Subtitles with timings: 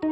[0.00, 0.06] 我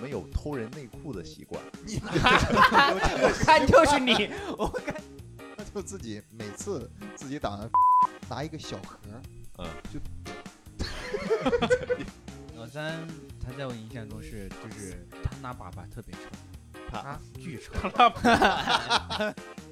[0.00, 4.94] 们有偷人内裤的习惯，你哪有这个习看就是你，我看
[5.56, 7.68] 惯就自己每次自己打完
[8.30, 8.96] 拿一个小盒
[9.58, 9.98] 嗯，就，
[12.56, 13.06] 老三
[13.44, 16.20] 他在我印象中是就是他拿粑粑特别臭，
[16.90, 16.98] 他。
[16.98, 17.72] 啊巨臭。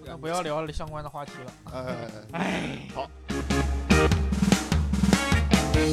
[0.05, 1.53] 那 不要聊相关的话题了。
[1.73, 1.95] 呃，
[2.33, 3.09] 哎，好，
[5.81, 5.89] 欢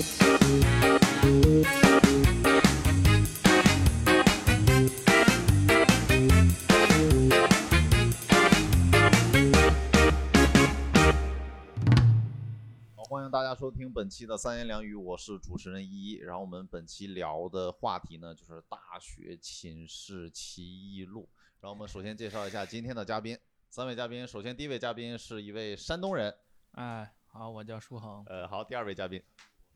[13.23, 16.13] 迎大家收听本期的三言两语，我是主持人依依。
[16.15, 21.29] 然后我们本期聊的话题呢，就是大学寝室奇异录。
[21.61, 23.37] 然后我们首先介绍一下今天的嘉宾，
[23.69, 24.27] 三位嘉宾。
[24.27, 26.35] 首先第一位嘉宾是一位山东人，
[26.73, 28.21] 哎，好，我叫舒恒。
[28.27, 29.23] 呃，好，第二位嘉宾，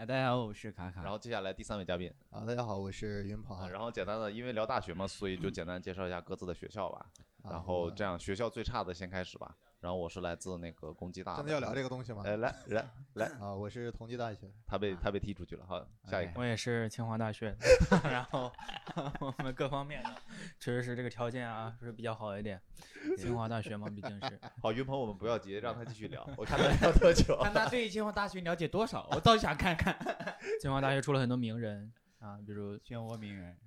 [0.01, 1.03] 哎，大家好，我是卡卡。
[1.03, 3.69] 然后接下来第三位嘉宾，啊，大家好，我是云鹏啊，。
[3.69, 7.05] 然后简单的，因为聊大学嘛，所以就 简单介绍一下各自的学校吧。
[7.43, 9.55] 啊然后这样，学校最差的先开始吧。
[9.79, 12.21] 然后我是来自那个公鸡大真的要聊这个东西吗？
[12.23, 14.47] 来，来 来来，啊，我是同济大学。
[14.67, 15.65] 他被他被踢出去了。
[15.65, 16.33] 好，下一个。
[16.35, 17.57] 我也是清华大学，
[18.05, 18.51] 然后
[19.19, 20.11] 我们各方面的
[20.59, 22.61] 确实是这个条件啊是比较好一点。
[23.17, 24.39] 清华大学嘛，毕竟是。
[24.61, 26.29] 好，云鹏，我们不要急，让他继续聊。
[26.37, 27.39] 我看他聊多久。
[27.41, 29.97] 看他对清华大学了解多少，我倒想看看。
[30.61, 33.57] 清华大学出了很多名人啊，比如漩涡鸣人，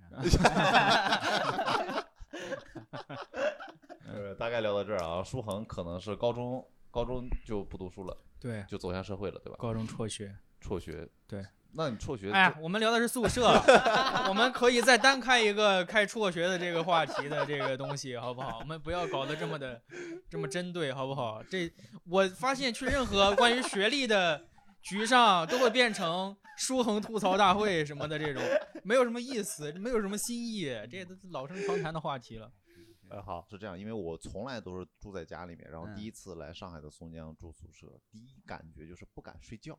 [4.14, 5.22] 呃，大概聊到这儿啊。
[5.22, 9.56] 舒恒可能是高中高中就不读书了，对就走向社会了，对吧？
[9.58, 10.34] 高中辍学。
[10.60, 11.08] 辍学。
[11.26, 11.44] 对。
[11.76, 12.30] 那你辍学？
[12.30, 13.48] 哎呀，我们聊的是宿舍，
[14.28, 18.60] 我们可以再单开一个开辍学的这个话题的这个东西，好不好？
[18.60, 19.82] 我们不要搞得这么的
[20.30, 21.42] 这么针对，好不好？
[21.50, 21.68] 这
[22.08, 24.40] 我发现去任何关于学历的
[24.82, 28.40] 局上，都会变成书恒吐槽大会什么的这种，
[28.84, 32.48] 没有什么意思，没有什么新意，这都是老生常谈的话题了。
[33.14, 39.78] 呃，好，是这样，因为我从来都是住在家里面，然后嗯第一次来上海的松江住宿舍，第一感觉就是不敢睡觉。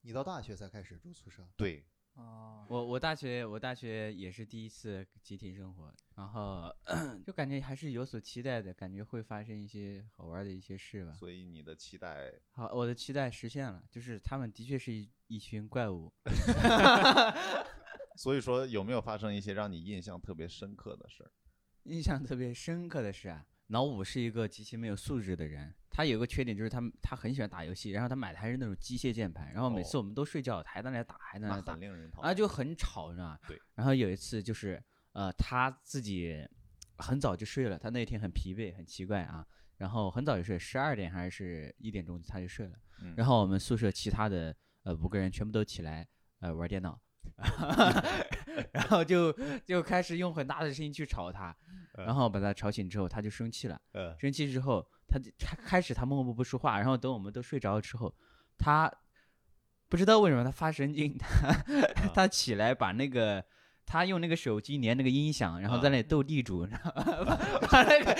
[0.00, 1.46] 你到大学才开始住宿舍？
[1.56, 6.74] 对，哦，我我大学我大学也是第一次集体生活，然后
[7.24, 11.12] 就感觉还是有所期待的，感觉会发生一些好玩的一些事吧。
[11.12, 16.12] 所以你的期待，好，我的期待实现了，就是他们的确是一一群怪物。
[18.16, 21.30] 所以说有没有发生一些让你印象特别深刻的事儿？
[21.86, 25.74] 印象特别深刻的是啊，老五是一个极其没有素质的人。
[25.90, 32.34] 他有个缺点就是他他很喜欢打游戏，然后他买的还是那种机械键盘，然后每次哦我们都睡觉，他还在那打，还在那打，令人讨啊。
[32.34, 33.38] 就很吵，你知道吗？
[33.48, 33.58] 对。
[33.74, 34.82] 然后有一次就是
[35.12, 36.46] 呃他自己
[36.98, 39.46] 很早就睡了，他那天很疲惫，很奇怪啊，
[39.78, 42.74] 然后很早就睡，十二点还是一点钟他就睡了。
[43.00, 46.06] 嗯然后我们宿舍其他的呃五个人全部都起来
[46.40, 47.00] 呃玩电脑，
[48.72, 49.32] 然后就
[49.64, 51.54] 就开始用很大的声音去吵他，
[51.96, 53.80] 然后把他吵醒之后，他就生气了。
[53.92, 58.14] 呃，生气之后，他就他开始他默默不说话，然后等我们都睡着了之后，
[58.58, 58.92] 他
[59.88, 61.52] 不知道为什么他发神经，他
[62.14, 63.44] 他起来把那个。
[63.88, 66.90] 他用那个手机连那个音响，然后在那里斗地主，然后
[67.24, 67.36] 把
[67.70, 68.12] 把那个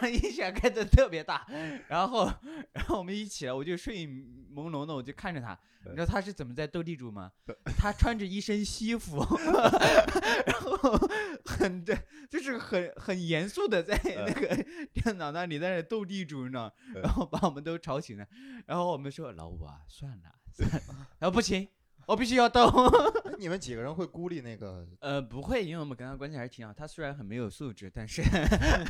[0.00, 1.46] 把音响开的特别大，
[1.88, 2.30] 然后
[2.72, 7.30] 然后我们一起来，我就睡意朦胧的，我就看着他，你知道他是怎么在斗地主吗？
[7.76, 9.18] 他穿着一身西服，
[10.46, 10.98] 然后
[11.44, 11.96] 很的，
[12.30, 17.02] 就是很很严肃的在那个 电脑那里在那斗地主呢，嗯。
[17.02, 18.26] 然后把我们都吵醒了，
[18.66, 21.08] 然后我们说老五啊，算了，算了。
[21.18, 21.66] 然后不行，
[22.08, 22.66] 我必须要斗。
[23.28, 24.84] 哎你们几个人会孤立那个？
[25.00, 26.72] 呃，不会，因为我们跟他关系还是挺好。
[26.74, 28.20] 他虽然很没有素质，但是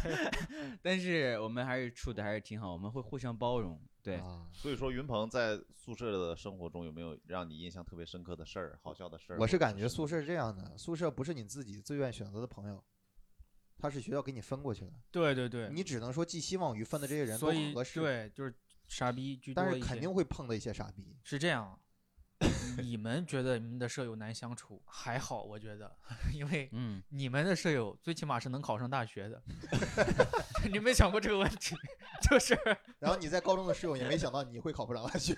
[0.80, 3.78] 但是我们还是处的还是挺好，我们会互相包容。
[4.02, 9.38] 对，啊，所以说云鹏在宿舍的生活中有没有让你印象特别深刻的事儿、好笑的事儿？
[9.38, 12.82] 我是感觉宿舍是这样的，宿舍不是你自己自愿选择的朋友，
[13.76, 18.54] 他是学校给你分过去的，对对对，你只能说寄希望于分的这些人都所以合适，对就是
[18.86, 19.78] 傻逼居多但是。
[19.80, 21.14] 肯定会碰到一些傻逼。
[21.22, 21.78] 是这样，
[22.82, 24.80] 你们觉得你们的舍友难相处？
[24.86, 25.96] 还好，我觉得，
[26.32, 29.42] 因为嗯，你们的舍友最起码是能考上大学的。
[30.70, 31.76] 你没想过这个问题？
[32.22, 32.56] 就是
[32.98, 35.36] 然后你在高中的室友也没想到你会考不上大学，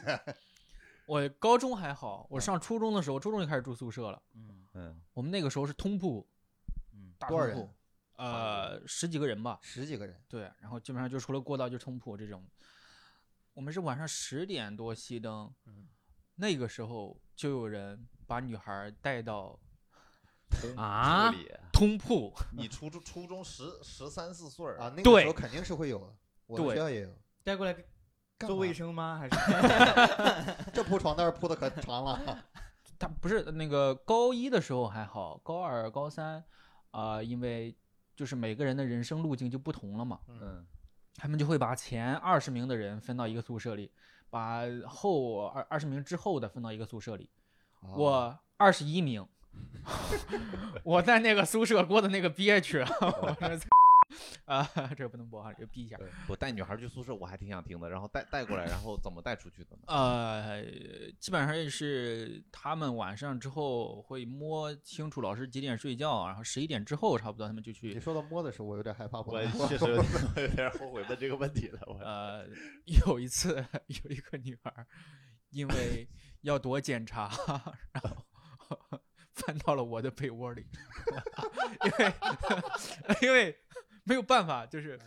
[1.06, 4.22] 我高中还好，我上初中的时候，初中就开始住宿舍了。
[4.34, 6.26] 嗯嗯，我们那个时候是通铺，
[6.92, 7.68] 嗯，大多少人？
[8.16, 9.58] 呃，十几个人吧。
[9.62, 12.46] 十几个人，对，然后基本上就除了过道就通铺这种。
[13.54, 15.88] 我们是晚上十点多熄灯，嗯
[16.40, 19.58] 那个时候就有人把女孩带到
[20.76, 26.14] 啊处理通铺，你初中初中十十三四岁啊，那个时候肯定是会有的，
[26.46, 27.10] 我学校也有。
[27.44, 27.72] 带过来
[28.38, 29.18] 干做卫生吗？
[29.18, 29.36] 还是
[30.72, 32.44] 这铺床单铺的可长了，
[32.98, 36.42] 他不是那个高一的时候还好，高二、高三，
[36.90, 37.76] 啊、因为
[38.16, 40.66] 就是每个人的人生路径就不同了嘛，嗯
[41.16, 43.92] 他们就会把前二十名的人分到一个宿舍里，
[44.30, 47.28] 把后二二十名之后的分到一个宿舍里。
[47.80, 49.26] 哦我二十一名，
[50.84, 53.58] 我在那个宿舍过的那个憋屈，我说
[54.44, 55.98] 啊，这个不能播啊，这个逼一下。
[56.28, 57.88] 我带女孩去宿舍，我还挺想听的。
[57.88, 59.82] 然后带带过来，然后怎么带出去的呢？
[59.86, 60.62] 呃，
[61.18, 68.00] 基本上也是他们晚上之后会摸清楚老师几点睡觉，然后十一点之后差不多他们就去你去。
[68.00, 69.20] 说到摸的时候，我有点害怕。
[69.20, 70.04] 我确实有点
[70.36, 71.80] 有点后悔问这个问题了。
[71.86, 72.46] 我 呃，
[73.06, 74.86] 有一次有一个女孩儿
[75.50, 76.08] 因为
[76.40, 77.30] 要躲检查，
[77.92, 78.02] 然
[78.56, 79.00] 后
[79.32, 80.66] 翻到了我的被窝里，
[81.84, 82.14] 因为
[83.22, 83.56] 因为
[84.04, 84.98] 没有办法，就是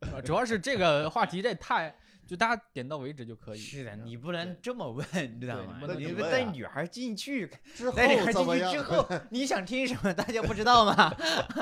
[0.00, 1.94] 呃主要是这个话题这太
[2.26, 3.58] 就大家点到为止就可以。
[3.58, 5.06] 是的，你不能这么问，
[5.36, 6.22] 你知道吗你不？
[6.22, 8.32] 带女孩进去，之后带女孩？
[8.32, 11.14] 进去之后，你想听什么，大家不知道吗？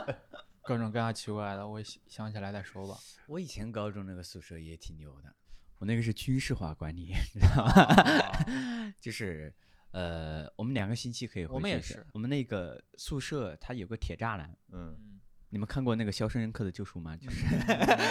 [0.63, 2.97] 各种各样奇怪的，我想想起来再说吧。
[3.27, 5.35] 我以前高中那个宿舍也挺牛的，
[5.79, 8.95] 我那个是军事化管理， 你知道吗？
[9.01, 9.53] 就是
[9.91, 15.12] 呃，我们两个星期可以回我们也是我们那个宿舍它有个铁栅栏，嗯，嗯，
[15.53, 17.15] 你们看过那个《肖申克的救赎》吗？
[17.21, 17.45] 就是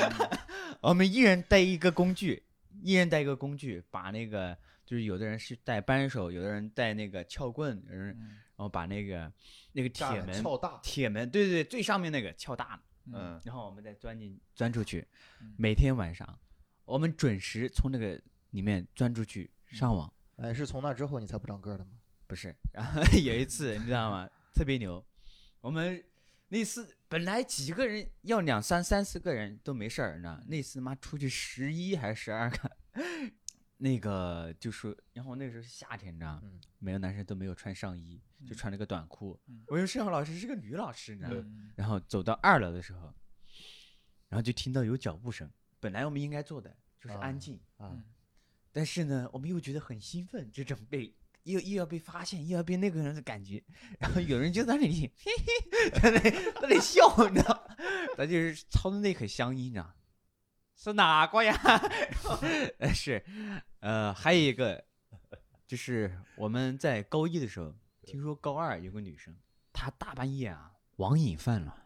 [0.79, 2.43] 我们一人带一个工具，
[2.83, 4.55] 一人带一个工具，把那个
[4.85, 9.33] 就是有的人是带扳手，有的人带那个撬棍，有人然嗯后把那个
[9.71, 12.79] 那个铁门撬大，铁门，对对对，最上面那个撬大。
[13.11, 15.05] 嗯然后我们再钻进钻出去
[15.41, 16.39] 嗯，每天晚上
[16.85, 18.21] 我们准时从那个
[18.51, 20.13] 里面钻出去上网。
[20.37, 21.93] 哎，是从那之后你才不长个儿的吗？
[22.27, 24.29] 不是，然后 有一次你知道吗？
[24.53, 25.03] 特别牛，
[25.61, 26.01] 我们
[26.49, 30.43] 那次本来几个人要两三三四个人都没事儿，你知道吗？
[30.47, 32.71] 那次妈出去十一还是十二个，
[33.75, 36.41] 那个就是，然后那时候是夏天，你知道吗？
[36.45, 39.37] 嗯每个男生都没有穿上衣，就嗯穿了个短裤。
[39.47, 41.43] 嗯我以为摄像老师是个女老师，你知道吗？
[41.45, 43.13] 嗯然后走到二楼的时候，
[44.29, 45.51] 然后就听到有脚步声。
[45.81, 48.01] 本来我们应该做的就是安啊静，啊，
[48.71, 53.63] 但是呢，我们又觉得很兴奋，这种被又又要被发现，又要被那个人的感觉。
[53.99, 57.67] 然后有人就在那里嘿嘿，在那在那里笑，你知道？
[58.17, 59.93] 他就是操的那口乡音，你知道？
[60.75, 61.55] 是哪个呀？
[62.79, 63.23] 呃是，
[63.81, 64.83] 呃，还有一个
[65.67, 67.73] 就是我们在高一的时候，
[68.03, 69.35] 听说高二有个女生，
[69.71, 71.77] 她大半夜啊网瘾犯了，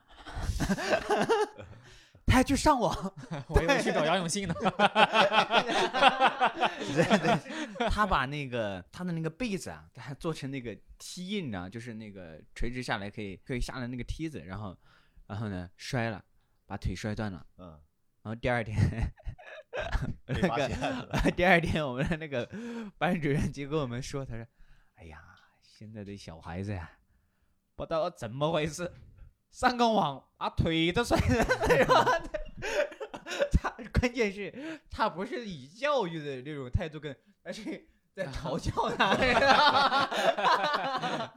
[2.25, 2.93] 她还去上网，
[3.47, 4.53] 我以为去找杨永信呢。
[6.79, 14.77] 对对，他把那个他的那个被子啊，他做成那个梯印啊，就是那个垂直下来可以可以下来那个梯子，然后
[15.27, 16.23] 然后呢摔了，
[16.65, 17.69] 把腿摔断了，嗯，
[18.23, 18.77] 然后第二天
[20.25, 20.55] 那。
[21.21, 22.49] 个第二天我们的那个
[22.97, 24.45] 班主任就跟我们说，他说，
[24.95, 25.21] 哎呀，
[25.61, 26.89] 现在的小孩子呀，
[27.75, 28.91] 不知道怎么回事，
[29.55, 31.45] 上个网把腿都摔了，
[31.77, 32.03] 然后
[33.53, 34.53] 他关键是
[34.91, 39.15] 他不是以教育的那种态度跟，而是在嘲笑他，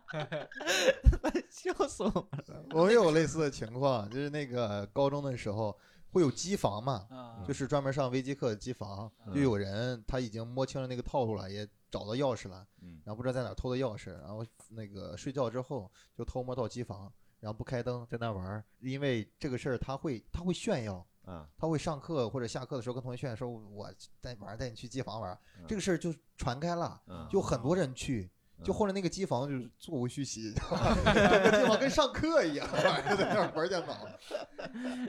[1.49, 2.27] 笑死我了。
[2.71, 5.79] 我也有类似的情况，就是那个高中的时候
[6.11, 7.45] 会有机房嘛，啊。
[7.47, 13.01] 就是专门上微机课的机房，就嗯有人他已经摸清了那个套路了，也找到钥匙了，嗯。
[13.05, 21.07] 然后不知道在哪偷的钥匙，然后那个睡觉之后就偷摸到机房，然后不开灯在那玩儿，因为这个事儿他会他会炫耀。
[21.25, 28.31] 啊，他会上课或者下课的时候跟同学炫耀说：“我带玩儿，带你去机房玩儿。”嗯这个事儿就传开了，嗯就很多人去，
[28.65, 30.53] 就嗯后来那个机房就是座无虚席，
[31.05, 32.67] 那个地方跟上课一样，
[33.09, 34.07] 就 在那儿玩电脑。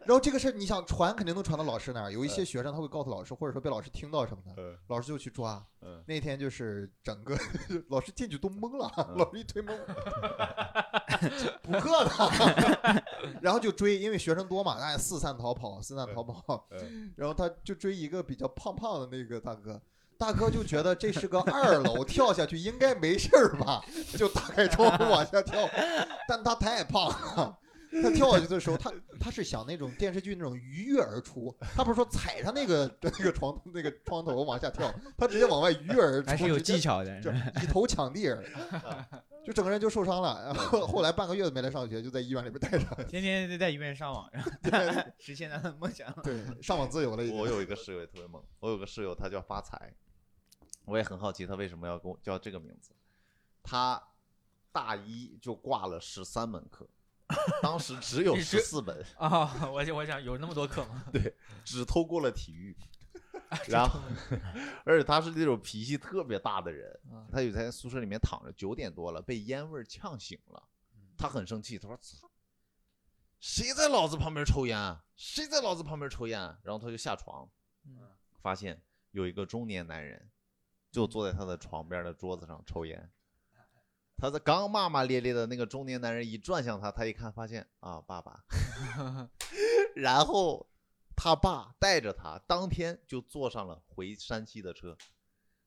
[0.05, 4.77] 然后这个事儿，你想传肯定能传到老师那儿，有一些学生他会告诉老师，或者说被老师听到什么的，嗯。
[4.87, 5.63] 老师就去抓。
[5.81, 6.03] 嗯。
[6.07, 7.37] 那天就是整个
[7.89, 9.17] 老师进去都懵了，嗯。
[9.17, 9.75] 老师一推懵，
[11.61, 13.03] 补课的，
[13.41, 17.11] 然后就追，因为学生多嘛，哎，四散逃跑，四散逃跑，嗯。
[17.15, 19.81] 然后他就追一个比较胖胖的那个大哥，
[20.19, 23.81] 大哥就觉得这是个二楼，跳下去应该没事儿吧，
[24.17, 25.65] 就打开窗户往下跳，
[26.27, 27.57] 但他太胖了。
[28.03, 38.43] 他跳下去的时候，他他是想那种电视剧那种鱼跃而出，他不是说踩上那个那个床那个窗头往下跳，他直接往外鱼跃而出，还是有技巧的，就一头抢地儿，
[39.43, 40.43] 就整个人就受伤了。
[40.45, 46.13] 然后后来半个月都没来上学，就在医院里边待着，天天在医院上网，然后实现他的梦想。
[46.21, 47.23] 对，上网自由了。
[47.33, 49.91] 我有一个室友也特别猛，我有个室友他叫发财，
[50.89, 52.91] 我也很好奇他为什么要跟我叫这个名字。
[53.61, 54.01] 他
[54.71, 56.87] 大一就挂了十三门课，
[57.61, 59.69] 当时只有 十四门，啊！
[59.69, 61.05] 我就我想有那么多课吗？
[61.13, 62.75] 对只通 过了体育。
[63.67, 63.99] 然后
[64.85, 70.63] 而且他是那种脾气特别大的人，嗯他有在宿舍里面躺着，九点多了，被烟味儿呛醒了，
[71.17, 72.29] 他很生气，他说：“操，
[73.39, 75.03] 谁在老子旁边抽烟啊？
[75.15, 77.49] 谁在老子旁边抽烟啊？”然后他就下床，
[77.85, 77.99] 嗯
[78.41, 78.79] 发现
[79.11, 80.29] 有一个中年男人
[80.91, 83.11] 就坐在他的床边的桌子上抽烟。
[84.17, 88.43] 他在刚骂骂咧咧的那个中年男人一转向他，他一看发现啊，爸爸，
[89.95, 90.69] 然后
[91.15, 94.97] 他爸带着他当天就坐上了回山西的车。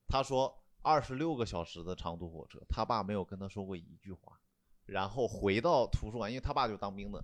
[0.07, 4.39] 他说二十六个小时的长途火车，他爸没有跟他说过一句话。
[4.85, 7.23] 然后回到图书馆，因为他爸就当兵的，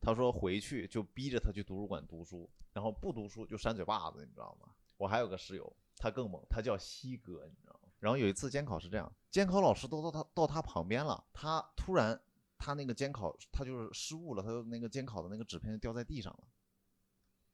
[0.00, 4.68] 他说回去就逼着他去图书馆读书，然后不读书就扇嘴巴子，你知道吗？
[4.98, 7.88] 我还有个室友，他更猛，他叫西哥，你知道吗？
[7.98, 12.20] 然后有一次监考是这样，监考老师都到他到他旁边了，他突然
[12.58, 16.40] 他那个监考他就是失误了，他就那个监考的那个纸片就掉在地上了。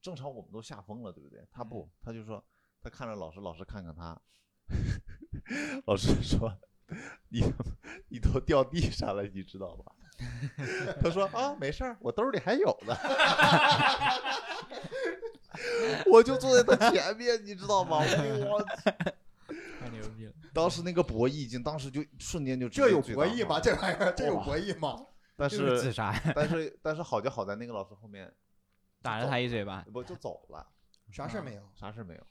[0.01, 1.47] 正常我们都吓疯了，对不对？
[1.49, 2.43] 他不，他就说
[2.81, 4.21] 他看着老师，老师看看他，
[5.87, 6.53] 老师说
[7.29, 7.41] 你
[8.09, 9.95] 你都掉地上了，你知道吧？
[11.01, 12.93] 他说啊，没事儿，我兜里还有呢。
[16.11, 17.99] 我就坐在他前面，你知道吗？
[17.99, 18.65] 我
[19.79, 20.33] 太牛逼了！
[20.53, 23.59] 当时那个博弈已经，当时就瞬间就这有博弈吗？
[23.59, 25.05] 这玩意儿这有博弈吗？
[25.35, 28.31] 但是自杀，但是但是好就好在那个老师后面
[29.01, 29.85] 打了他一嘴巴。
[29.91, 30.65] 不就走了，
[31.11, 31.61] 啥事没有？
[31.75, 32.21] 啥事没有。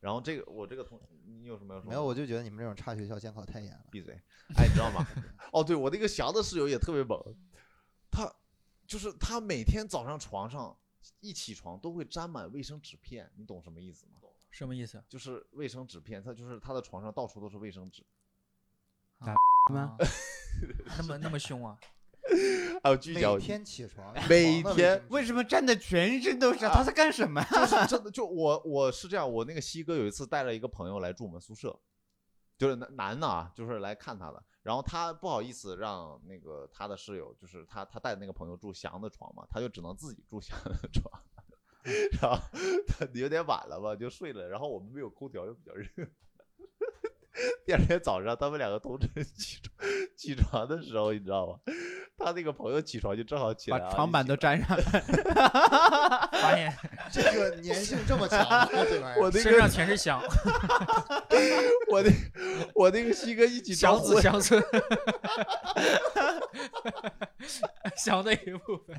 [0.00, 1.88] 然后这个我这个同你有什么要说？
[1.88, 3.84] 没有，我就觉得你们这种差学校监考太严了。
[3.90, 4.14] 闭嘴！
[4.56, 5.06] 哎，你知道吗？
[5.52, 7.18] 哦，对我那个翔的室友也特别猛，
[8.10, 8.30] 他
[8.86, 10.76] 就是他每天早上床上
[11.20, 14.12] 一起床都会沾满卫生纸片，你懂什么意思吗？
[14.50, 15.02] 什么意思？
[15.08, 18.04] 就是卫生纸片，他就是他的床上到处都是卫生纸，
[19.18, 19.34] 吗
[19.74, 19.96] 啊？
[20.96, 21.78] 那么那么凶啊？
[23.14, 26.60] 每，天起床， 每天为什么站的全身都是？
[26.60, 27.42] 他在干什么？
[27.44, 31.78] 就是真的，就我我是这样，我那个西哥有一次带了一个朋友来住我们宿舍，
[32.56, 34.42] 就是男男的啊，就是来看他的。
[34.66, 41.08] 然后他不好意思让那个他的室友，就是他他带的那个朋友住翔的床嘛，他就只能自己住翔的床。
[42.20, 42.36] 然后
[42.88, 44.48] 他有点晚了吧，就睡了。
[44.48, 45.86] 然后我们没有空调，又比较热。
[47.64, 51.60] 第二天早上，他们两个同时起床起床的时候，你知道吗？
[52.18, 54.82] 他那个朋友起床就正好起来啊，把床板都粘上了。
[56.42, 56.74] 发现
[57.12, 58.40] 这个粘性这么强
[59.20, 60.20] 我那个身上全是香，
[61.88, 62.10] 我那
[62.76, 64.62] 我那个西哥一起祥床子乡村，
[67.96, 68.96] 小的一部分。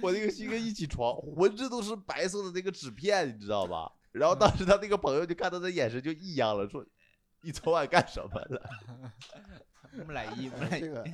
[0.00, 3.90] 我那个西哥一起床，浑身都是白色的那个纸片，你知道吧？
[4.12, 6.84] 然后当时他那个朋友就看他的眼神就异样了，说
[7.42, 8.70] ：“你昨晚干什么了
[9.98, 11.04] 我们来一，我们来 这个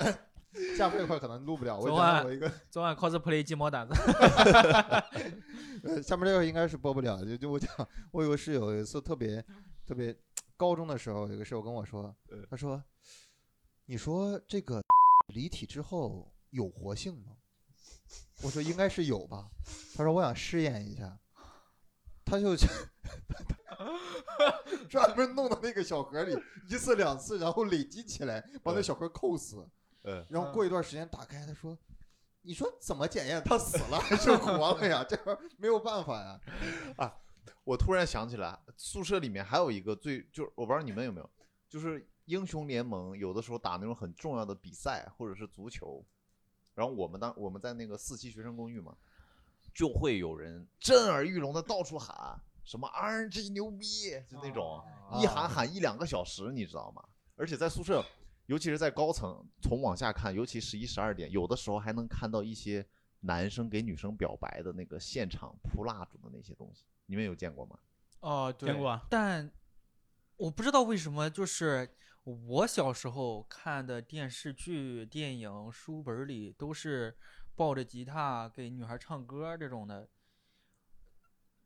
[0.76, 1.78] 下面这块可能录不了。
[1.78, 3.94] 我昨晚我一个，昨晚 cosplay 鸡毛掸子，
[5.84, 7.24] 呃，下面这块应该是播不了。
[7.24, 7.70] 就就我讲，
[8.12, 9.42] 我有个室友有一次特别
[9.86, 10.14] 特别，
[10.62, 12.80] 高中的时候有个室友跟我说嗯，他说
[13.84, 14.80] ：“你说这个
[15.34, 17.32] 离体之后有活性吗？”
[18.44, 19.50] 我说：“应该是有吧。”
[19.96, 21.18] 他说：“我想试验一下。”
[22.24, 22.68] 他就去
[24.88, 29.68] 专门弄到那个小盒里，一次两次，然后累积起来，把那嗯小盒扣死。
[30.04, 31.76] 嗯，然后过一段时间打开，他说
[32.42, 35.02] ：“你说怎么检验他死了还是活了呀？
[35.10, 36.40] 这玩意儿没有办法呀。
[37.64, 41.30] 我突然想起来，宿舍里面还有一个最就是我不知道你们有没有，
[41.68, 46.04] 就是英雄联盟有的时候打那种很重要的比赛或者是足球，
[46.74, 48.96] 然后我们当我们在那个四期学生公寓嘛，
[49.74, 53.86] 就会有人震耳欲聋的到处喊什么 RNG 牛逼，
[54.28, 54.82] 就那种。
[55.20, 57.04] 一喊喊一两个小时，你知道吗？
[57.36, 58.02] 而且在宿舍，
[58.46, 62.86] 尤其是在高层，从往下看，尤其十一、十二点，有的时候还能看到一些
[63.20, 67.78] 男生给女生表白的那个现场铺蜡烛的那些东西，你们有见过吗？
[68.20, 69.52] 哦，对，见过啊但
[70.38, 77.14] 我不知道为什么，就是我小时候看的电视剧、电影、书本里都是
[77.54, 80.08] 抱着吉他给女孩唱歌这种的。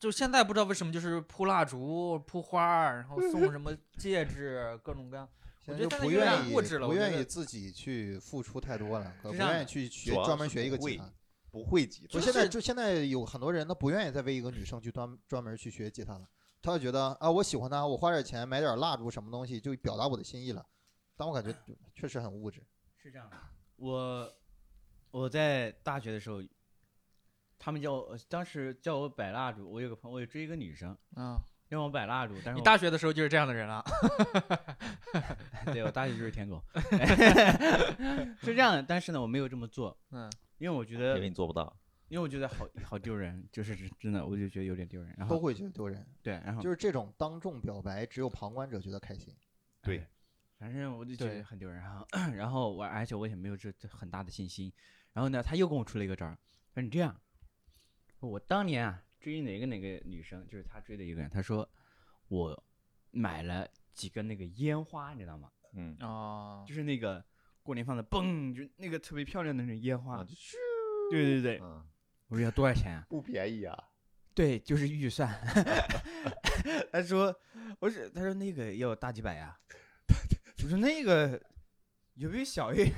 [0.01, 5.29] 就现在不知道为什么，就是铺蜡烛、铺花，然后送什么戒指，各种各样。
[5.69, 11.13] 我就不愿意不愿意自己去付出太多了，可不愿意去学专门学一个吉他。
[11.57, 16.29] 不会吉他就，现在就现在有很多人，他不愿意再为一个女生去专专门去学吉他了，
[16.61, 20.63] 他就觉得啊，我喜欢她，我花点钱买点蜡烛什么东西，就表达我的心意了。
[21.17, 21.51] 但我感觉
[21.95, 22.63] 确实很物质。
[22.99, 23.37] 是这样的，
[23.77, 24.31] 我
[25.11, 26.43] 我在大学的时候，
[27.59, 33.83] 他们叫我当时叫我摆蜡烛，我有个朋友，我有追一个女生，嗯，让我摆蜡烛，但是你大学的时候就是这样的人了。
[35.73, 36.63] 对我大学就是舔狗
[38.43, 41.77] 是这样的，但是呢，我没有这么做，嗯，因为我觉因为得你做不到。
[42.09, 45.13] 因为我觉得好好丢人，就是真真的，我就觉得有点丢人。
[45.19, 46.07] 然后都会觉得丢人。
[46.23, 49.35] 对，然后就是这种当众表白，只有旁观者觉得开心。
[49.83, 50.09] 对哎，
[50.59, 51.81] 反正我就觉得很丢人。
[51.81, 54.73] 然后， 然后我而且我也没有这这很大的信心。
[55.15, 56.39] 然后呢，他又跟我出了一个招儿，
[56.75, 57.21] 说你这样，
[58.21, 61.69] 我当年啊追哪个哪个女生，就是他追的一个人，他说
[62.29, 62.65] 我
[63.11, 65.51] 买了几个那个烟花，你知道吗？
[65.73, 67.25] 嗯，哦，就是那个
[67.67, 70.55] 过年放的嘣，就那个特别漂亮的那种烟花咻
[71.11, 71.85] 对对对，嗯，
[72.29, 73.05] 我说要多少钱啊？
[73.11, 73.77] 不便宜啊。
[74.35, 75.29] 对，就是预算。
[76.93, 77.35] 他说，
[77.81, 79.57] 我说他说那个要大几百呀、
[80.63, 81.41] 我说那个
[82.15, 82.93] 有没有小一点？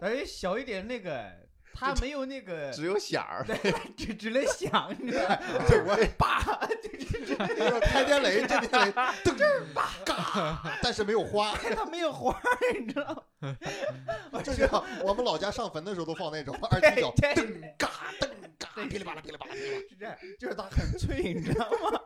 [0.00, 1.32] 他说小一点那个，
[1.72, 3.56] 他没有那个，只有响儿，对，
[3.96, 5.36] 只只能响，你知道吗？
[5.66, 6.42] 对，我也叭，
[6.82, 7.34] 就是
[7.80, 8.92] 开天雷，震天雷，
[9.24, 10.15] 噔吧嘎，
[10.82, 12.38] 但是没有花， 他没有花，
[12.78, 14.42] 你知道吗？
[14.42, 17.90] 就这样我们老家上坟的时候都放那种二踢脚，对噔嘎
[18.20, 18.28] 噔
[18.58, 19.86] 嘎，噼里啪啦噼里啪啦噼里啪啦。
[19.88, 22.00] 是这样，就是它很脆，你知道吗？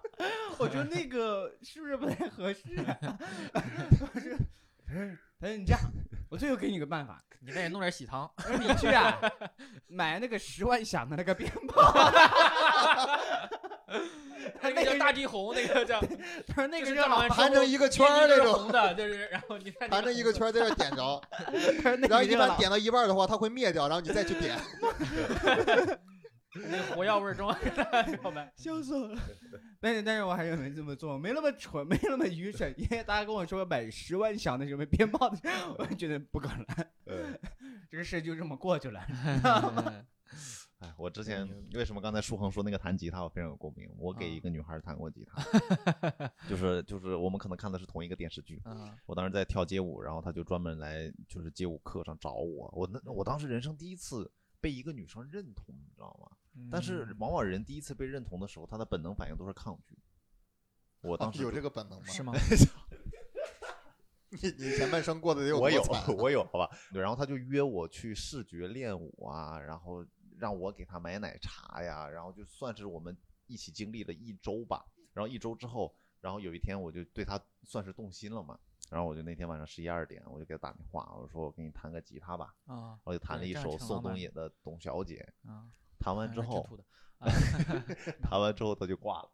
[0.59, 3.19] 我说那个是不是不太合适、啊？
[3.55, 4.37] 我说，
[5.41, 5.81] 他说你这样，
[6.29, 9.19] 我最后给你个办法，你再弄点喜糖，我说你去啊，
[9.89, 11.93] 买那个十万响的那个鞭炮，
[14.63, 16.01] 那个叫大地红，那个叫
[16.49, 21.23] 他说那就是个让老正常盘成一个圈儿那种，红的，就是然后你看 盘成一个圈儿在这点着，
[22.09, 24.57] 然后一般点到一半的话，它会灭掉，然后你再去点。
[26.53, 27.47] 那个火药味儿重，
[28.25, 28.51] 老板。
[28.57, 29.17] 笑死我了。
[29.81, 32.75] 但是但是我还是没这么做，没那么蠢，没那么愚蠢。
[32.77, 35.39] 因为大家跟我说买十万响的什么鞭炮的，
[35.79, 36.67] 我觉得不可能，
[37.07, 37.39] 呃，
[37.89, 39.01] 这个事就这么过去了。
[39.25, 40.05] 哎，
[41.11, 43.91] 我之前为什么刚才舒恒说那个弹吉他，我非常有共鸣。
[43.99, 45.43] 我给一个女孩弹过吉他，
[46.49, 48.63] 就是就是我们可能看的是同一个电视剧。
[48.65, 52.73] 啊，我当时在跳街舞，然后她就专门来就是街舞课上找我。
[52.73, 56.31] 我那我当时人生第一次被一个女生认同，你知道吗？
[56.71, 59.99] 但是嗯往往人第一次被认同的时候，他的本能反应都是抗拒。
[61.01, 62.07] 我当时有这个本能吗？
[62.07, 62.33] 是吗？
[64.33, 66.05] 你你前半生过得得有我有多惨？
[66.05, 66.71] 啊我有，好吧。
[66.93, 70.07] 对，然后他就约我去视觉练舞啊，然后
[70.41, 74.85] 让我给他买奶茶呀，然后就算是我们一起经历了一周吧。
[75.13, 78.59] 然后一周之后，然后有一天我就对他算是动心了嘛。
[78.91, 82.55] 然后我就那天晚上十一二点，我就给他打电话，我说我给你弹个吉他吧。
[82.67, 85.71] 啊我就弹了一首宋冬野的《董小姐啊，》，
[86.05, 86.67] 弹完之后，
[88.23, 89.31] 弹完之后他就挂了。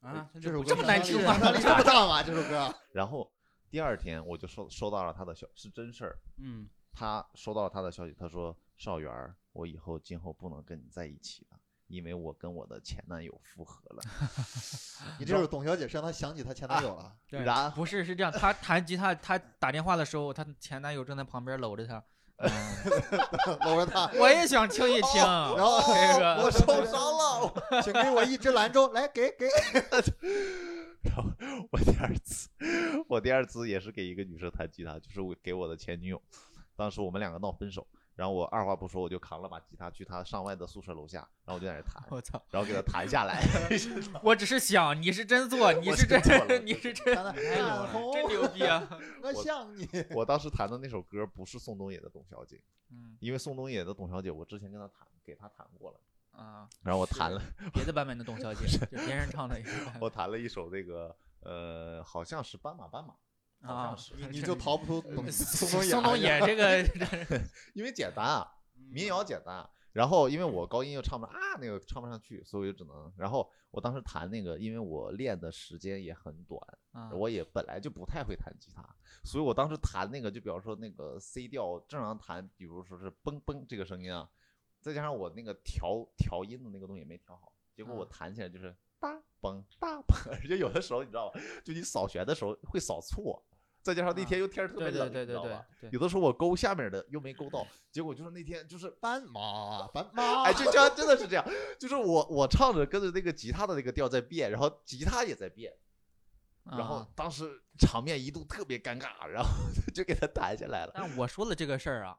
[0.00, 2.22] 啊，这首歌这么难听吗这么 大吗？
[2.22, 3.30] 这首歌然后
[3.70, 6.18] 第二天我就收收到了他的消，是真事儿。
[6.36, 14.02] 嗯，他收到了他的消息，他说：“少元儿，我以后今后不能跟你在一起了，因为我跟我的前男友复合了。
[15.18, 17.12] 你这是董小姐是让她想起她前男友了。
[17.28, 22.02] 对然不是是这样， 他弹吉他，他打电话的时候，他前男友正在旁边搂着他。
[22.36, 22.50] 嗯
[23.64, 29.46] 搂着她，我也想听一听，然后这个我受伤了，请给我一只兰州，来给给。
[31.04, 31.30] 然后
[31.70, 32.48] 我第二次，
[33.08, 36.20] 我第二次也是给一个女生弹吉他，就是我给我的前女友。
[36.76, 42.42] 当时我们两个闹分手，然后我二话不说，我就扛了把吉他去他上外的宿舍楼下，然后我就在那弹，我操！
[42.50, 43.42] 然后给他弹下来。
[44.22, 48.88] 我只是想，你是真做， 你是真做，你是真真牛逼啊！
[49.22, 49.88] 我像你。
[50.10, 52.56] 我当时弹的那首歌不是宋冬野的《董小姐》，
[52.90, 56.00] 嗯因为宋冬野的《董小姐》我之前跟他弹，给他弹过了，
[56.32, 57.40] 啊，然后我弹了。
[57.72, 63.14] 别的版本的董小姐，就别人唱的一个我弹了一首那个呃，好像是斑马斑马，
[63.64, 65.90] 好像，是， 你就逃不出董宋冬野。
[65.90, 66.82] 宋冬野这个
[67.74, 69.70] 因为简单啊，嗯民谣简单啊。
[69.92, 73.12] 然后因为我高音又唱不上啊，那个唱不上去，所以我就只能。
[73.16, 78.84] 然后我当时弹那个，因为我练的时间也很短，啊我也本来就不太会弹吉他，
[79.22, 84.28] 所以我当时弹那个，就比方说那个 C 调正常弹，比如说是嘣嘣这个声音啊，
[84.80, 93.40] 再加上我那个调调音的那个东西没调好，结果我嗯弹起来就是大嘣大嘣，而且有的时候你知道吧，就你扫弦的时候会扫错，
[93.84, 95.66] 再加上那天又天儿特别冷，对对对对对你知道吧？
[95.92, 98.90] 有的时候我勾下面的又没勾到，结果就是那天就是。
[99.00, 101.44] 斑马斑马，哎，就这样，真的是这样，
[101.78, 105.70] 就是我我唱着跟着那个吉他的那个调在变，然后吉他也在变，
[106.64, 109.50] 然后啊当时场面一度特别尴尬，然后
[109.94, 110.92] 就给他弹下来了。
[110.94, 112.16] 但我说的这个事儿啊，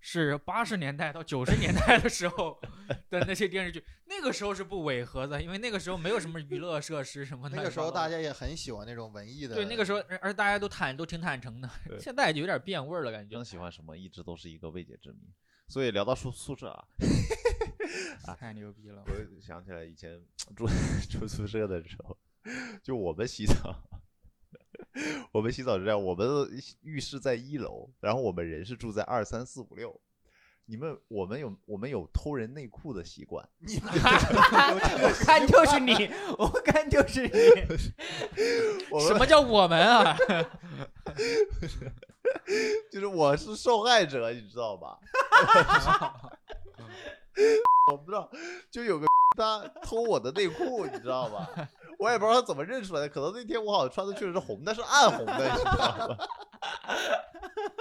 [0.00, 2.60] 是八十年代到九十年代的时候
[3.08, 7.56] 的那些电视剧，那个时候是不违和的，因为那个时候没有什么娱乐设施什么的。
[7.56, 9.54] 那个时候大家也很喜欢那种文艺的。
[9.54, 15.32] 对那个时候，而而大家都坦都挺坦诚的， 现在就有点变味儿了，感觉更喜欢什么，一直都是一个未解之谜。
[15.68, 16.68] 所以聊到宿宿舍
[18.26, 19.04] 啊， 太牛逼了。
[19.06, 20.20] 我想起来以前
[20.56, 20.66] 住
[21.10, 22.18] 住宿舍的时候，
[22.82, 23.74] 就我们洗澡，
[25.32, 26.28] 我们洗澡是这样，我们
[26.82, 29.98] 浴室在一楼，然后我们人是住在二三四五六，
[30.66, 37.30] 你们我们有我们有偷人内裤的习惯， 我看 就是你，我看就是你。
[39.06, 40.16] 什么叫我们啊？
[42.90, 44.98] 就是我是受害者，你知道吧？
[47.90, 48.30] 我不知道，
[48.70, 51.48] 就有个他偷我的内裤，你知道吧？
[51.98, 55.72] 我也不知道他怎么认出来的，可能那天我好像穿的确实是红的，是暗红的，你知道
[56.08, 56.16] 吧？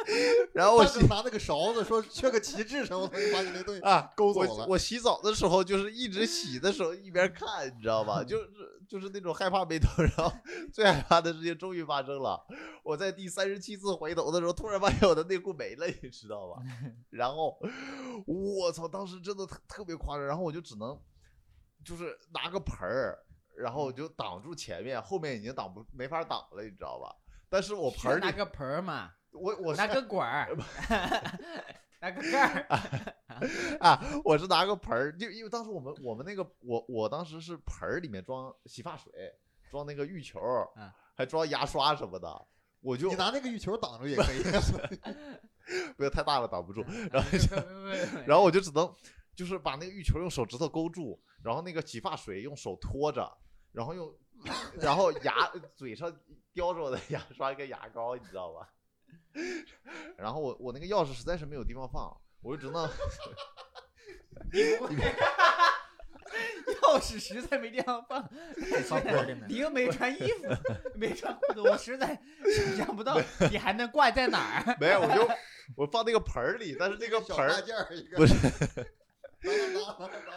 [0.54, 4.66] 然后我就拿那个勺子说缺个旗帜什么的，把你那东西啊，勾走了。
[4.68, 8.24] 我洗澡的时候就是一直洗的时候一边看，你知道吧？
[8.24, 8.48] 就是
[8.88, 10.32] 就是那种害怕没头，然后
[10.72, 12.46] 最害怕的事情终于发生了。
[12.84, 16.62] 我在第三十七次回头的时候，突然发现我的内裤没了，你知道吧？
[17.10, 17.58] 然后
[18.28, 21.00] 我操，当时真的特特别夸张，然后我就只能
[21.84, 23.18] 就是拿个盆儿，
[23.58, 27.16] 然后我就挡住前面，后面已经挡不没法挡了，你知道吧？
[27.50, 30.56] 但是我盆儿，拿个盆儿嘛，我我是拿个管儿，
[32.00, 32.68] 拿个盖儿。
[33.80, 39.12] 啊，我是拿个盆儿，就因为当时我们我们那个我我当时是盆儿里面装洗发水，
[39.72, 40.40] 装那个浴球
[40.76, 42.46] 嗯，还装牙刷什么的，
[42.82, 44.44] 我就你拿那个浴球挡住也可以。
[45.96, 48.94] 不要太大了挡不住，然后然然后我就只能
[49.34, 53.38] 就是把那个浴球用手指头勾住，然后那个洗发水用手托着，
[53.72, 54.14] 然后用
[54.80, 56.14] 然后牙嘴上
[56.54, 58.70] 叼着我的牙刷跟牙膏，你知道吧？
[60.18, 62.88] 然后我我那个钥匙实在是没有地方放，我就只能
[66.82, 68.28] 钥匙实在没地方放，
[69.48, 70.48] 你又没穿衣服，
[70.96, 72.20] 没穿裤子，我实在
[72.56, 73.20] 想象不到
[73.52, 74.78] 你还能挂在哪儿。
[74.82, 75.30] 没有，我就
[75.76, 77.50] 我放那个盆儿里，但是那个盆儿
[78.16, 78.34] 不是，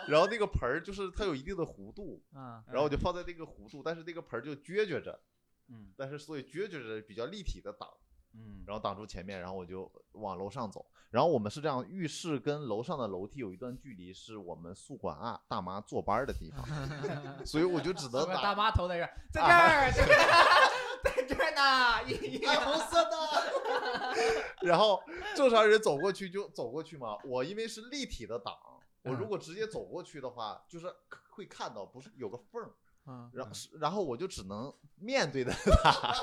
[0.08, 5.18] 然后那个盆儿就是它有一定的弧度，啊，然后我就放在那个弧度，但是那个盆儿就撅撅着，
[5.68, 5.92] 嗯。
[5.96, 7.88] 但是所以撅撅着比较立体的挡，
[8.36, 10.84] 嗯，然后挡住前面，然后我就往楼上走。
[11.10, 16.66] 然后我们是这样，浴室跟楼上的楼梯有一段距离，是我们宿管啊大妈坐班儿的地方，
[17.46, 18.54] 所以我就只能大。
[18.54, 19.40] 妈头 在这儿，在
[19.92, 20.10] 这儿，
[21.04, 21.86] 在这儿，呢。
[22.08, 23.16] 一爱红色的，
[24.62, 25.00] 然后
[25.34, 28.54] 正常人走过去就走过去嘛，我因为是立体的挡，
[29.02, 30.92] 我如果直接走过去的话，就是
[31.30, 32.72] 会看到不是有个缝儿，
[33.06, 36.14] 嗯，然后是然后我就只能面对着他，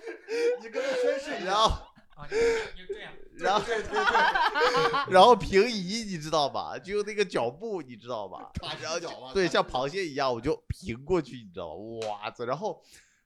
[0.62, 1.78] 你跟他宣誓一然后样。
[2.16, 2.36] 啊，你
[2.80, 6.78] 你这样， 然后对对对，然后平移，你知道吧？
[6.78, 8.50] 就用那个脚步，你知道吧？
[8.98, 12.08] 脚嘛，对，像螃蟹一样，我就平过去，你知道吧？
[12.08, 12.46] 哇塞！
[12.46, 12.82] 然后，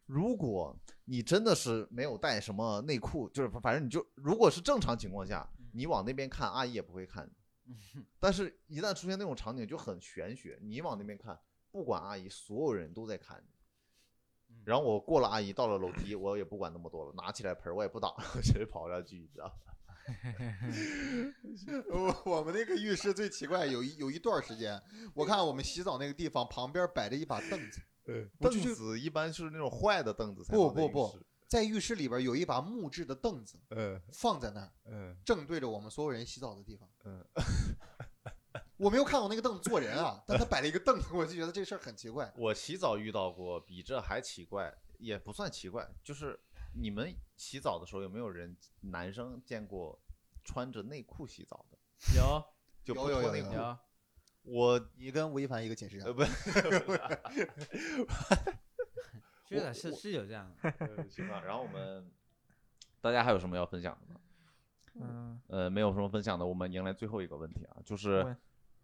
[0.07, 7.31] 如果你真的是没有带什么内裤，就是反正你就如果是正常情况下，你往那边看，阿姨也不会看
[7.64, 7.73] 你。
[8.18, 10.59] 但是，一旦出现那种场景，就很玄学。
[10.61, 11.38] 你往那边看，
[11.70, 13.50] 不管阿姨，所有人都在看你。
[14.64, 19.54] 然后我过了阿姨，到了楼梯，我也不管那么多了，拿起来盆儿我也不挡，我直接跑上去，你知道吧？
[21.92, 24.80] 我我们那个浴室最奇怪，有一有一段时间，
[25.14, 27.80] 我看我们洗澡那个地方旁边摆着一把凳子，
[28.40, 36.88] 凳子一般是那种坏的凳子才不不不，在浴室里边有一把木质的凳子嗯放在那儿，嗯正对着我们所有人洗澡的地方。
[37.04, 37.24] 嗯，
[38.81, 42.33] 我没有看过那个凳子坐人啊，但他摆了一个凳子，我就觉得这事儿很奇怪。
[42.35, 46.40] 我洗澡遇到过比这还奇怪，也不算奇怪，就是
[46.73, 50.01] 你们洗澡的时候有没有人男生见过
[50.43, 51.77] 穿着内裤洗澡的？
[52.16, 52.43] 有
[52.83, 53.51] 就有有有有不脱内裤。
[54.43, 56.12] 我你跟吴亦凡一个寝室啊呃？
[56.14, 56.25] 不，
[59.47, 60.57] 是的，是是有这样的。
[60.81, 61.43] 呃行吧。
[61.45, 62.11] 然后我们
[63.03, 64.21] 大家还有什么要分享的吗？
[64.95, 68.35] 嗯，呃，没有什么分享的，我们迎来最后一个问题啊，就是问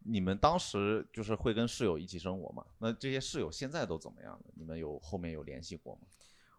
[0.07, 2.64] 你们当时就是会跟室友一起生活吗？
[2.79, 4.40] 那这些室友现在都怎么样了？
[4.55, 6.03] 你们有后面有联系过吗？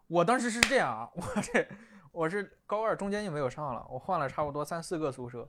[0.07, 1.67] 我当时是这样啊， 我这
[2.12, 5.47] 我是高二中间就没有上了，我换了差不多三四个宿舍。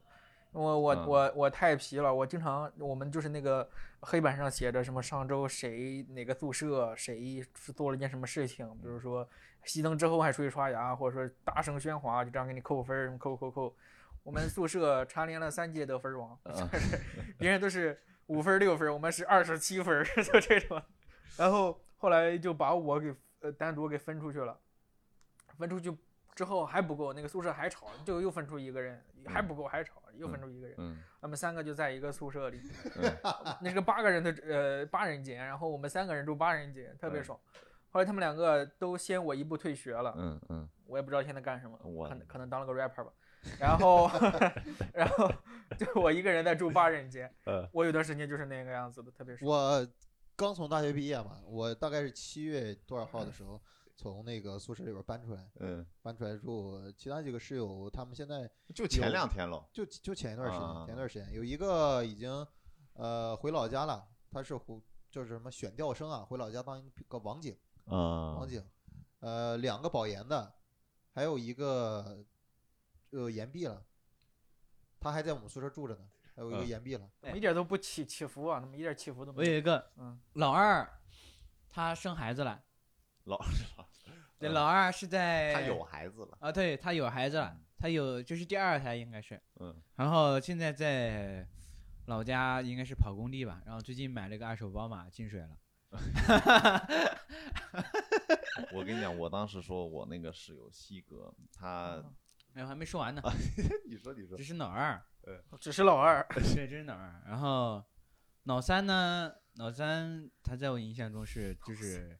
[0.52, 3.68] 我我嗯我我太皮了，我经常我们就是那个
[4.00, 9.28] 黑板上写着什么上周谁哪个宿舍谁是做了一件什么事情，比如说
[9.64, 13.74] 熄灯之后还出去刷牙，或者说大声喧哗，就这样给你扣分儿，什么扣扣扣。
[14.22, 16.68] 我们宿舍蝉联了三届得分王，嗯。
[17.38, 20.82] 别人都是五分六分，我们是二十七分， 就这种。
[21.36, 24.58] 然后后来就把我给呃单独给分出去了，
[25.56, 25.96] 分出去
[26.34, 31.02] 之后还不够，那个宿舍还吵，就又分出一个人，还不够还吵，又分出一个人，嗯。
[31.20, 32.60] 他们三个就在一个宿舍里，
[32.96, 33.16] 嗯。
[33.62, 37.24] 那是个八个人的呃八人间，然后我们三个人住八人间，特别嗯。
[37.24, 37.40] 爽。
[37.90, 43.12] 后来他们两个都先我一步退学了，嗯嗯，我也不知道现在干什么，我可能可能当了个 rapper 吧。
[43.60, 44.08] 然后，
[44.92, 45.30] 然后
[45.78, 49.44] 就我一个人在住八人间，呃我有段时间就是那个样子的，特别是。
[49.44, 49.86] 我
[50.34, 53.60] 刚从大学毕业嘛，我大概是七月多少号的时候
[53.94, 56.80] 从那个宿舍里边搬出来，嗯，搬出来住。
[56.96, 59.64] 其他几个室友他们现在就前两天了。
[59.72, 62.46] 就就前一段时间，啊前一段时间有一个已经
[62.94, 68.64] 呃回老家了，他是湖就是什么选调生啊，回老家当一个网警，啊网警，
[69.20, 70.52] 呃，两个保研的，
[71.14, 72.24] 还有一个
[73.10, 73.84] 呃岩壁了，
[75.00, 79.52] 他还在我们宿舍住着呢，还有一个嗯延毕了，一点都不起起伏啊，他们一点起伏都我没有。
[79.52, 80.88] 有一个嗯，老二，
[81.68, 82.62] 他生孩子了。
[83.24, 83.46] 老二
[84.38, 86.38] 对，嗯老二是在他有孩子了。
[86.40, 91.46] 啊，对他有孩子了，他有就是第二胎应该是，嗯，然后现在在
[92.06, 95.58] 老家应该是跑工地吧，然后最近买了个二手宝马进水了。
[98.72, 102.02] 我跟你讲，我当时说我那个室友西哥，他，
[102.54, 103.22] 哎，我还没说完呢，
[103.86, 105.02] 你说你说这，是老二，
[105.60, 107.22] 这是老二，对，这是老二。
[107.26, 107.84] 然后
[108.44, 112.18] 老三呢，老三他在我印象中是就是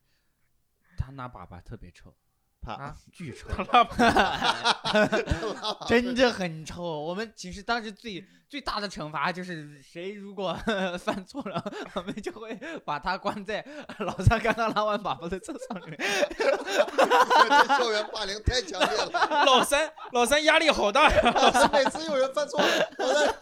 [0.96, 2.27] 他拿粑粑特别臭，他
[2.66, 3.48] 啊 巨臭，
[5.88, 6.82] 真的很臭。
[6.82, 10.56] 我们寝室当时最最大的惩罚就是，谁如果
[10.98, 11.62] 犯错了，
[11.94, 13.64] 我们就会把他关在
[13.98, 15.96] 老三刚刚拉完粑粑的厕所里面。
[16.38, 19.10] 这校园霸凌太强烈了。
[19.46, 21.32] 老三老三压力好大呀！
[21.34, 22.60] 老三每次有人犯错，
[22.98, 23.34] 我在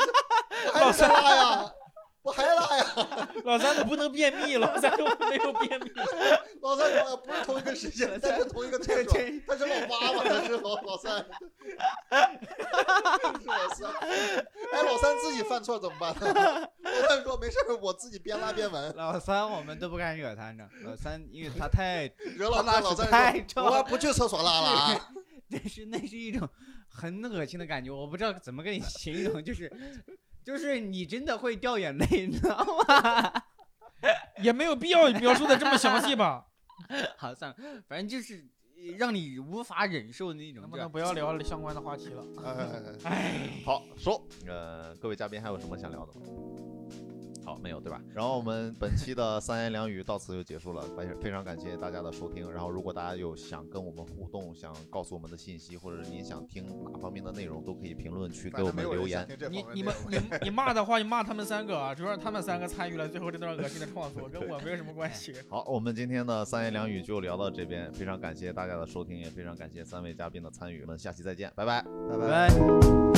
[0.73, 1.71] 我还是拉呀，
[2.27, 3.31] 我还拉呀。
[3.47, 5.93] 老三都不能便秘，老三都没有便秘。
[6.61, 9.13] 老三我不是同一个时间，但是同一个厕所，
[9.47, 11.19] 他是老八嘛，他是老老三，
[13.39, 13.89] 是老三。
[14.01, 16.69] 哎，老三自己犯错怎么办呢？
[16.83, 18.93] 老三说没事儿，我自己边拉边闻。
[18.97, 25.09] 老三我们都不敢惹他，你知道，老三因为他太，惹老三，老三太臭说：“我不去厕所拉了啊。
[25.49, 26.49] 那是那是一种
[26.89, 29.71] 很恶心的感觉，我不知道怎么跟你形容，就是
[30.47, 32.57] 就是你真的会掉眼泪，你知道
[32.87, 33.33] 吗？
[34.41, 36.47] 也没有必要描述的这么详细吧？
[37.19, 37.57] 好，算了，
[37.89, 38.47] 反正就是
[38.97, 40.71] 让你无法忍受的那种能。
[40.71, 42.25] 不能不要聊相关的话题了？
[42.45, 46.27] 哎哎，好说，呃，各位嘉宾还有什么想聊的吗？
[47.47, 48.03] 好，没有对吧？
[48.13, 52.51] 然后我们本期的三言两语到此就结束了，非非常感谢大家的收听。
[52.51, 59.25] 然后如果大家有想跟我们互动、想告诉我们的信息，或者是您想听哪方面的内容，都可以评论区给我们留言。。
[59.49, 65.33] 你你们你你骂的话，你骂他们三个啊，主要是他们三个参与了最后这段恶心的创作，跟我没有什么关系。
[65.49, 70.83] 好，我们今天的三言两语就聊到这边，非常感谢大家的收听，也非常感谢三位嘉宾的参与。
[70.83, 71.85] 我们下期再见，拜拜。
[72.11, 73.16] 拜拜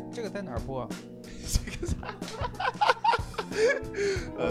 [0.00, 0.88] 在这个在哪儿播？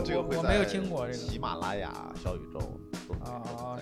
[0.05, 1.17] 这个会我没有在听过这个。
[1.17, 2.59] 喜马拉雅、小宇宙
[3.25, 3.79] 啊！